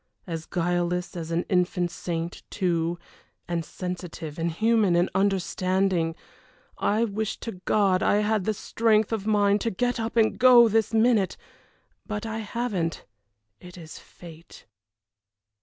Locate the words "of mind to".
9.11-9.69